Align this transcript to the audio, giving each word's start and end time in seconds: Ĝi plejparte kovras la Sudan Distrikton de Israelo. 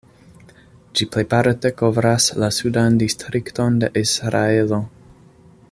Ĝi 0.99 1.05
plejparte 1.15 1.71
kovras 1.81 2.31
la 2.45 2.49
Sudan 2.61 2.99
Distrikton 3.03 3.79
de 3.85 3.91
Israelo. 4.03 4.85